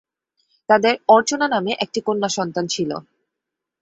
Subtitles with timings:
[0.69, 2.91] তাদের অর্চনা নামে একটি কন্যা সন্তান ছিল।